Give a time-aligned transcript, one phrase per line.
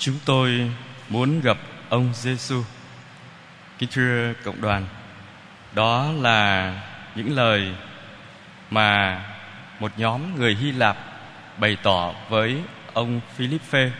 [0.00, 0.70] Chúng tôi
[1.08, 1.56] muốn gặp
[1.88, 2.64] ông Giêsu.
[3.78, 4.86] Kính thưa cộng đoàn,
[5.74, 6.74] đó là
[7.14, 7.74] những lời
[8.70, 9.20] mà
[9.80, 10.96] một nhóm người Hy Lạp
[11.58, 13.90] bày tỏ với ông Philippe,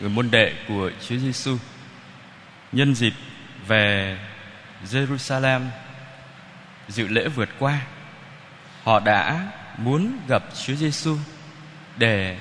[0.00, 1.56] người môn đệ của Chúa Giêsu,
[2.72, 3.14] nhân dịp
[3.66, 4.18] về
[4.84, 5.60] Jerusalem
[6.88, 7.80] dự lễ vượt qua.
[8.82, 11.16] Họ đã muốn gặp Chúa Giêsu
[11.96, 12.38] để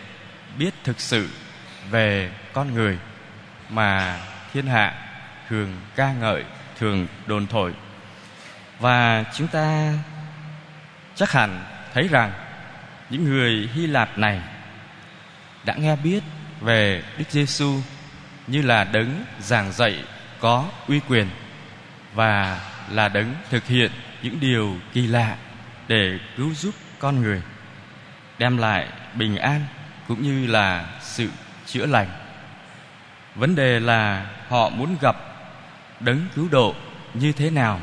[0.57, 1.27] biết thực sự
[1.89, 2.97] về con người
[3.69, 4.19] mà
[4.53, 4.93] thiên hạ
[5.49, 6.43] thường ca ngợi,
[6.79, 7.73] thường đồn thổi.
[8.79, 9.93] Và chúng ta
[11.15, 11.63] chắc hẳn
[11.93, 12.31] thấy rằng
[13.09, 14.41] những người Hy Lạp này
[15.65, 16.23] đã nghe biết
[16.61, 17.79] về Đức Giêsu
[18.47, 20.03] như là đấng giảng dạy
[20.39, 21.27] có uy quyền
[22.13, 23.91] và là đấng thực hiện
[24.21, 25.35] những điều kỳ lạ
[25.87, 27.41] để cứu giúp con người
[28.37, 29.65] đem lại bình an
[30.07, 31.29] cũng như là sự
[31.65, 32.07] chữa lành.
[33.35, 35.15] Vấn đề là họ muốn gặp
[35.99, 36.75] đấng cứu độ
[37.13, 37.79] như thế nào.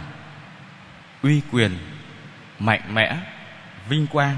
[1.22, 1.78] Uy quyền,
[2.58, 3.16] mạnh mẽ,
[3.88, 4.36] vinh quang.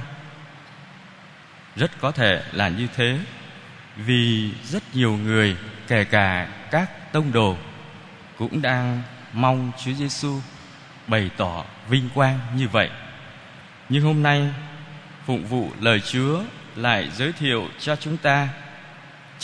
[1.77, 3.19] Rất có thể là như thế,
[3.97, 5.57] vì rất nhiều người,
[5.89, 7.57] kể cả các tông đồ,
[8.39, 10.41] cũng đang mong Chúa Giêsu
[11.07, 12.91] bày tỏ vinh quang như vậy.
[13.89, 14.51] Nhưng hôm nay,
[15.27, 16.43] phụng vụ lời Chúa
[16.77, 18.49] lại giới thiệu cho chúng ta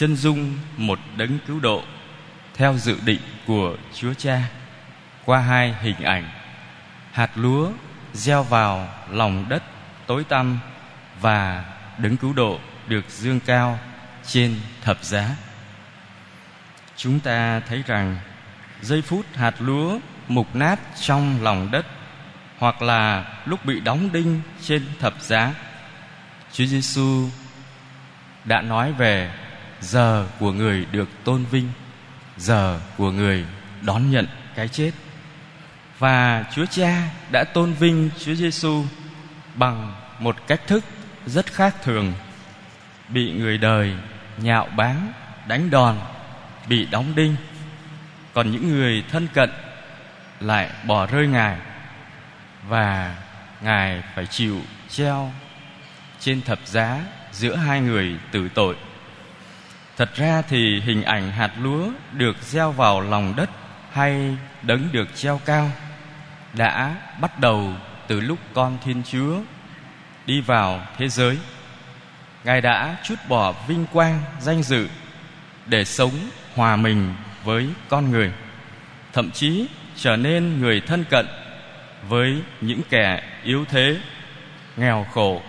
[0.01, 1.83] chân dung một đấng cứu độ
[2.55, 4.43] theo dự định của Chúa Cha
[5.25, 6.31] qua hai hình ảnh.
[7.13, 7.71] Hạt lúa
[8.13, 9.63] gieo vào lòng đất
[10.07, 10.59] tối tăm
[11.21, 11.65] và
[11.99, 13.79] đấng cứu độ được dương cao
[14.27, 15.37] trên thập giá.
[16.97, 18.17] Chúng ta thấy rằng
[18.83, 21.87] giây phút hạt lúa mục nát trong lòng đất
[22.59, 25.55] hoặc là lúc bị đóng đinh trên thập giá,
[26.53, 27.29] Chúa Giêsu
[28.45, 29.31] đã nói về
[29.81, 31.69] giờ của người được tôn vinh,
[32.37, 33.45] giờ của người
[33.83, 34.91] đón nhận cái chết.
[35.99, 38.85] Và Chúa Cha đã tôn vinh Chúa Giêsu
[39.55, 40.85] bằng một cách thức
[41.27, 42.13] rất khác thường.
[43.09, 43.95] Bị người đời
[44.39, 45.13] nhạo báng,
[45.47, 45.97] đánh đòn,
[46.69, 47.37] bị đóng đinh.
[48.33, 49.51] Còn những người thân cận
[50.41, 51.57] lại bỏ rơi ngài
[52.69, 53.17] và
[53.61, 55.33] ngài phải chịu treo
[56.21, 57.01] trên thập giá
[57.33, 58.77] giữa hai người tử tội
[60.01, 63.51] thật ra thì hình ảnh hạt lúa được gieo vào lòng đất
[63.93, 65.71] hay đấng được treo cao
[66.53, 67.73] đã bắt đầu
[68.09, 69.41] từ lúc con thiên chúa
[70.27, 71.39] đi vào thế giới.
[72.45, 74.89] Ngài đã chút bỏ vinh quang, danh dự
[75.67, 76.13] để sống
[76.55, 78.33] hòa mình với con người,
[79.13, 81.27] thậm chí trở nên người thân cận
[82.09, 83.97] với những kẻ yếu thế,
[84.77, 85.43] nghèo khổ,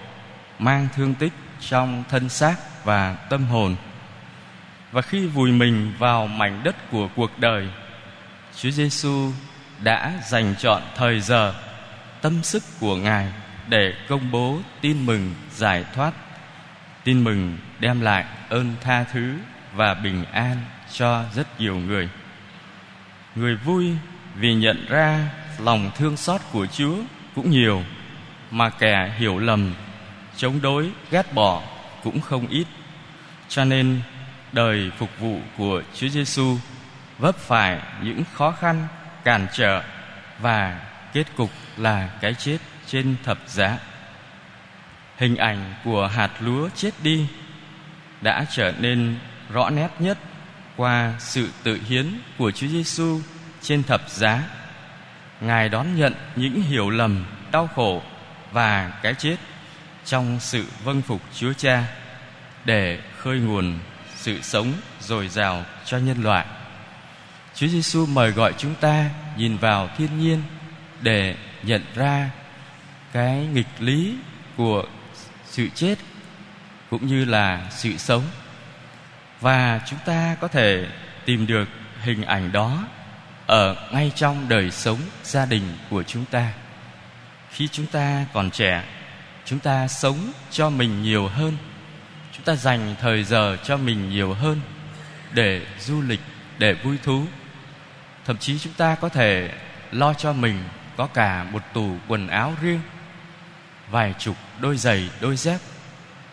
[0.60, 3.76] mang thương tích trong thân xác và tâm hồn
[4.92, 7.68] và khi vùi mình vào mảnh đất của cuộc đời,
[8.56, 9.32] chúa giêsu
[9.84, 11.54] đã dành chọn thời giờ,
[12.22, 13.28] tâm sức của ngài
[13.70, 16.12] để công bố tin mừng giải thoát,
[17.04, 19.34] tin mừng đem lại ơn tha thứ
[19.74, 20.58] và bình an
[20.92, 22.10] cho rất nhiều người.
[23.36, 23.92] Người vui
[24.36, 26.96] vì nhận ra lòng thương xót của chúa
[27.36, 27.84] cũng nhiều,
[28.52, 29.74] mà kẻ hiểu lầm,
[30.38, 31.64] chống đối, ghét bỏ
[32.04, 32.66] cũng không ít.
[33.50, 34.02] Cho nên
[34.54, 36.58] đời phục vụ của chúa giêsu
[37.18, 38.88] vấp phải những khó khăn
[39.24, 39.84] cản trở
[40.40, 40.82] và
[41.14, 42.58] kết cục là cái chết
[42.88, 43.78] trên thập giá
[45.22, 47.28] hình ảnh của hạt lúa chết đi
[48.22, 49.16] đã trở nên
[49.50, 50.18] rõ nét nhất
[50.76, 52.06] qua sự tự hiến
[52.38, 53.20] của Chúa Giêsu
[53.62, 54.44] trên thập giá.
[55.42, 58.02] Ngài đón nhận những hiểu lầm, đau khổ
[58.52, 59.36] và cái chết
[60.06, 61.84] trong sự vâng phục Chúa Cha
[62.66, 63.80] để khơi nguồn
[64.22, 66.46] sự sống dồi dào cho nhân loại.
[67.56, 70.44] Chúa Giêsu mời gọi chúng ta nhìn vào thiên nhiên
[71.02, 72.30] để nhận ra
[73.12, 74.16] cái nghịch lý
[74.58, 74.84] của
[75.46, 75.96] sự chết
[76.90, 78.24] cũng như là sự sống.
[79.40, 80.86] Và chúng ta có thể
[81.26, 81.70] tìm được
[82.02, 82.84] hình ảnh đó
[83.48, 86.54] ở ngay trong đời sống gia đình của chúng ta.
[87.52, 88.84] Khi chúng ta còn trẻ,
[89.46, 91.58] chúng ta sống cho mình nhiều hơn
[92.32, 94.62] chúng ta dành thời giờ cho mình nhiều hơn
[95.34, 96.20] để du lịch,
[96.58, 97.26] để vui thú.
[98.26, 99.54] Thậm chí chúng ta có thể
[99.92, 100.64] lo cho mình
[100.98, 102.82] có cả một tủ quần áo riêng,
[103.90, 105.60] vài chục đôi giày, đôi dép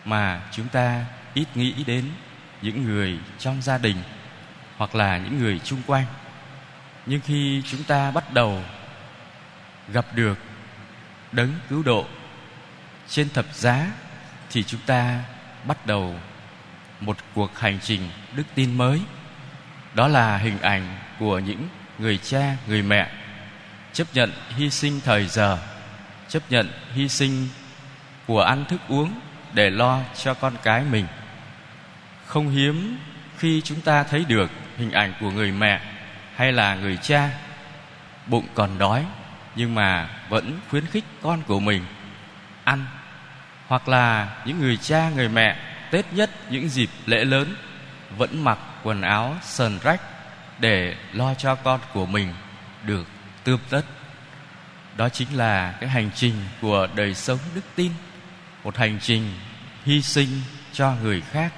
[0.05, 1.05] mà chúng ta
[1.35, 2.05] ít nghĩ đến
[2.63, 3.97] những người trong gia đình
[4.77, 6.05] hoặc là những người chung quanh.
[7.07, 8.63] Nhưng khi chúng ta bắt đầu
[9.89, 10.39] gặp được
[11.33, 12.07] đấng cứu độ
[13.09, 13.87] trên thập giá
[14.51, 15.25] thì chúng ta
[15.65, 16.15] bắt đầu
[17.01, 18.01] một cuộc hành trình
[18.37, 19.01] đức tin mới.
[19.95, 21.69] Đó là hình ảnh của những
[21.99, 23.11] người cha, người mẹ
[23.93, 25.59] chấp nhận hy sinh thời giờ,
[26.29, 27.49] chấp nhận hy sinh
[28.27, 29.21] của ăn thức uống
[29.53, 31.07] để lo cho con cái mình.
[32.27, 32.99] Không hiếm
[33.39, 35.81] khi chúng ta thấy được hình ảnh của người mẹ
[36.37, 37.31] hay là người cha
[38.27, 39.05] bụng còn đói
[39.57, 41.85] nhưng mà vẫn khuyến khích con của mình
[42.65, 42.87] ăn
[43.69, 45.57] hoặc là những người cha, người mẹ,
[45.91, 47.55] tết nhất những dịp lễ lớn,
[48.17, 50.01] vẫn mặc quần áo sờn rách
[50.59, 52.35] để lo cho con của mình
[52.85, 53.07] được
[53.45, 53.83] tươm tất.
[54.97, 57.93] Đó chính là cái hành trình của đời sống đức tin,
[58.65, 59.35] một hành trình
[59.85, 60.29] hy sinh
[60.73, 61.53] cho người khác,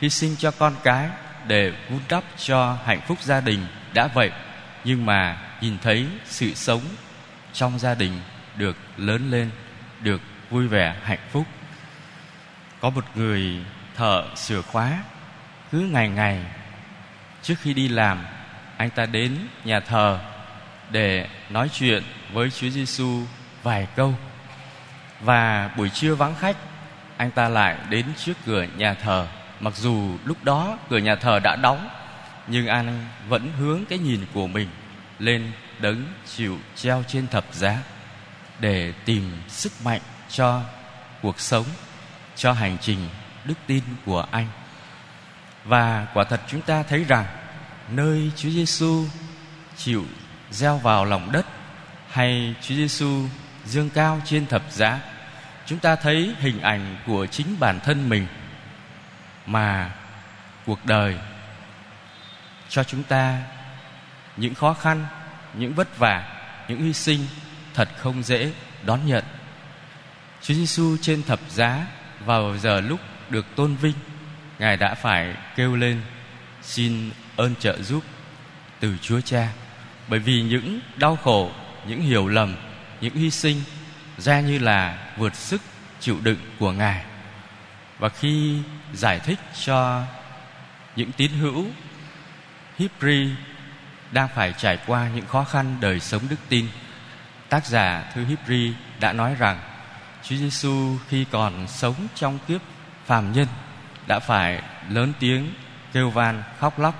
[0.00, 1.08] hy sinh cho con cái
[1.46, 4.30] để vun đắp cho hạnh phúc gia đình đã vậy.
[4.84, 6.80] Nhưng mà nhìn thấy sự sống
[7.52, 8.20] trong gia đình
[8.56, 9.50] được lớn lên,
[10.00, 11.46] được vui vẻ, hạnh phúc.
[12.80, 13.64] Có một người
[13.96, 15.02] thợ sửa khóa,
[15.72, 16.44] cứ ngày ngày,
[17.42, 18.24] trước khi đi làm,
[18.76, 20.18] anh ta đến nhà thờ
[20.90, 22.02] để nói chuyện
[22.32, 23.22] với Chúa Giêsu
[23.62, 24.14] vài câu.
[25.20, 26.56] Và buổi trưa vắng khách,
[27.16, 29.26] anh ta lại đến trước cửa nhà thờ.
[29.60, 31.88] Mặc dù lúc đó cửa nhà thờ đã đóng,
[32.46, 34.68] nhưng anh vẫn hướng cái nhìn của mình
[35.18, 37.78] lên đấng chịu treo trên thập giá
[38.60, 40.00] để tìm sức mạnh
[40.30, 40.62] cho
[41.22, 41.64] cuộc sống,
[42.36, 43.08] cho hành trình
[43.44, 44.46] đức tin của anh.
[45.64, 47.26] Và quả thật chúng ta thấy rằng
[47.88, 49.06] nơi Chúa Giêsu
[49.76, 50.04] chịu
[50.50, 51.46] gieo vào lòng đất
[52.08, 53.24] hay Chúa Giêsu
[53.64, 55.00] dương cao trên thập giá,
[55.66, 58.26] chúng ta thấy hình ảnh của chính bản thân mình
[59.46, 59.90] mà
[60.66, 61.18] cuộc đời
[62.68, 63.42] cho chúng ta
[64.36, 65.06] những khó khăn,
[65.54, 67.26] những vất vả, những hy sinh
[67.74, 68.52] thật không dễ
[68.82, 69.24] đón nhận.
[70.42, 71.86] Chúa Giêsu trên thập giá
[72.24, 73.00] vào giờ lúc
[73.30, 73.94] được tôn vinh,
[74.58, 76.00] ngài đã phải kêu lên,
[76.62, 78.04] xin ơn trợ giúp
[78.80, 79.48] từ Chúa Cha.
[80.08, 81.50] Bởi vì những đau khổ,
[81.86, 82.56] những hiểu lầm,
[83.00, 83.62] những hy sinh
[84.18, 85.60] ra như là vượt sức
[86.00, 87.04] chịu đựng của ngài.
[87.98, 88.58] Và khi
[88.92, 90.02] giải thích cho
[90.96, 91.66] những tín hữu
[92.78, 93.30] Hebrew
[94.12, 96.66] đang phải trải qua những khó khăn đời sống đức tin,
[97.48, 99.58] tác giả thư Hebrew đã nói rằng
[100.22, 102.60] Chúa Giêsu khi còn sống trong kiếp
[103.06, 103.46] phàm nhân
[104.06, 105.54] đã phải lớn tiếng
[105.92, 106.94] kêu van khóc lóc.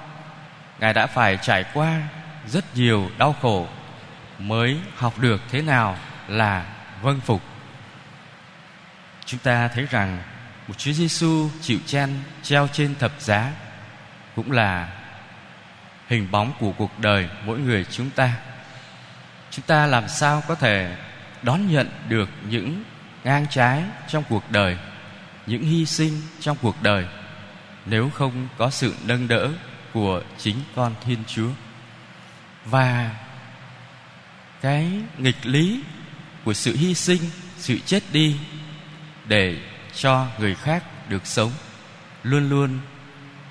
[0.78, 2.02] Ngài đã phải trải qua
[2.46, 3.68] rất nhiều đau khổ
[4.38, 5.96] mới học được thế nào
[6.28, 6.66] là
[7.02, 7.42] vâng phục.
[9.24, 10.22] Chúng ta thấy rằng
[10.68, 12.10] một Chúa Giêsu chịu chen
[12.42, 13.52] treo trên thập giá
[14.36, 14.88] cũng là
[16.08, 18.32] hình bóng của cuộc đời mỗi người chúng ta.
[19.50, 20.96] Chúng ta làm sao có thể
[21.42, 22.84] đón nhận được những
[23.24, 24.76] ngang trái trong cuộc đời,
[25.46, 27.06] những hy sinh trong cuộc đời,
[27.86, 29.48] nếu không có sự nâng đỡ
[29.92, 31.50] của chính con thiên chúa.
[32.64, 33.16] Và
[34.60, 35.80] cái nghịch lý
[36.44, 37.20] của sự hy sinh,
[37.56, 38.36] sự chết đi
[39.24, 39.56] để
[39.94, 41.52] cho người khác được sống
[42.22, 42.78] luôn luôn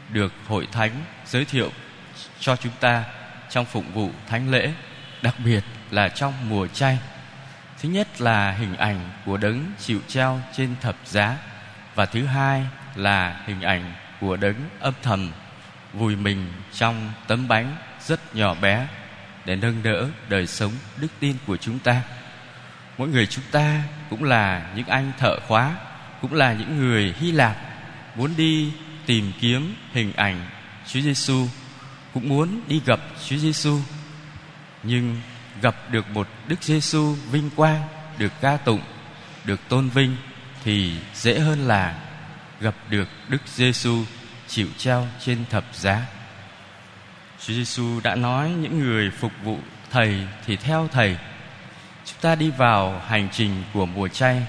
[0.10, 0.92] được hội thánh
[1.25, 1.71] giới thiệu
[2.39, 3.04] cho chúng ta
[3.50, 4.74] trong phụng vụ thánh lễ,
[5.21, 6.98] đặc biệt là trong mùa chay
[7.81, 11.37] thứ nhất là hình ảnh của đấng chịu treo trên thập giá
[11.95, 12.65] và thứ hai
[12.95, 15.31] là hình ảnh của đấng âm thầm
[15.93, 18.87] vùi mình trong tấm bánh rất nhỏ bé
[19.45, 22.01] để nâng đỡ đời sống đức tin của chúng ta.
[22.97, 25.75] Mỗi người chúng ta cũng là những anh thợ khóa,
[26.21, 27.57] cũng là những người hy lạp
[28.15, 28.73] muốn đi
[29.06, 30.45] tìm kiếm hình ảnh
[30.87, 31.47] chúa giêsu
[32.13, 33.80] cũng muốn đi gặp chúa giêsu
[34.83, 35.21] nhưng
[35.61, 37.81] gặp được một đức giêsu vinh quang,
[38.18, 38.81] được ca tụng,
[39.45, 40.18] được tôn vinh,
[40.63, 41.99] thì dễ hơn là
[42.59, 44.04] gặp được đức giêsu
[44.47, 46.06] chịu treo trên thập giá
[47.39, 49.57] Chúa Giêsu đã nói những người phục vụ
[49.92, 51.18] thầy thì theo thầy.
[52.06, 54.47] Chúng ta đi vào hành trình của mùa chay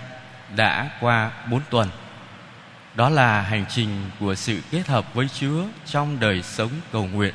[0.57, 1.89] đã qua bốn tuần.
[2.95, 7.35] Đó là hành trình của sự kết hợp với Chúa trong đời sống cầu nguyện.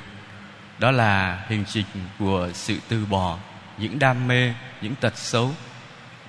[0.79, 1.86] Đó là hành trình
[2.20, 3.38] của sự từ bỏ
[3.77, 5.51] những đam mê, những tật xấu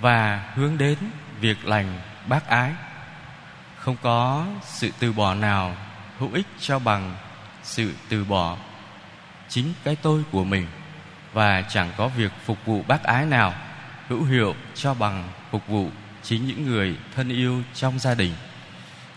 [0.00, 0.98] và hướng đến
[1.40, 2.72] việc lành bác ái.
[3.76, 5.76] Không có sự từ bỏ nào
[6.18, 7.16] hữu ích cho bằng
[7.62, 8.56] sự từ bỏ
[9.48, 10.66] chính cái tôi của mình
[11.32, 13.54] và chẳng có việc phục vụ bác ái nào
[14.08, 15.90] hữu hiệu cho bằng phục vụ
[16.22, 18.32] chính những người thân yêu trong gia đình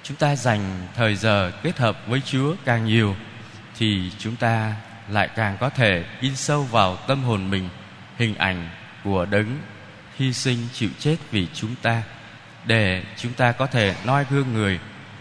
[0.04, 3.16] chúng ta dành thời giờ kết hợp với chúa càng nhiều
[3.78, 4.76] thì chúng ta
[5.10, 7.70] lại càng có thể in sâu vào tâm hồn mình
[8.20, 8.70] hình ảnh
[9.04, 9.60] của đấng
[10.18, 12.04] hy sinh chịu chết vì chúng ta,
[12.66, 14.80] để chúng ta có thể noi gương người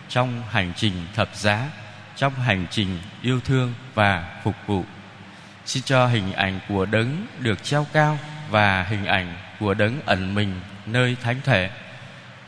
[0.08, 1.68] trong hành trình thập giá,
[2.16, 4.84] trong hành trình yêu thương và phục vụ.
[5.66, 8.18] Xin cho hình ảnh của đấng được treo cao
[8.50, 11.70] và hình ảnh của đấng ẩn mình nơi thánh thể,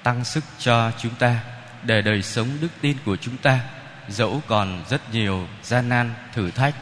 [0.02, 1.40] tăng sức cho chúng ta
[1.82, 3.60] để đời sống đức tin của chúng ta,
[4.08, 6.74] dẫu còn rất nhiều gian nan thử thách,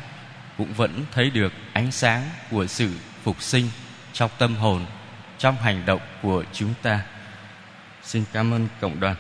[0.56, 2.90] cũng vẫn thấy được ánh sáng của sự
[3.28, 3.68] phục sinh
[4.12, 4.87] trong tâm hồn,
[5.38, 7.00] trong hành động của chúng ta.
[8.02, 9.16] Xin cảm ơn cộng đoàn.